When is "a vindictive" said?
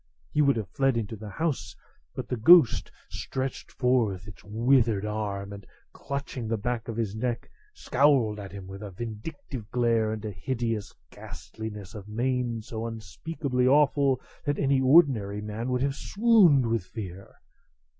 8.81-9.69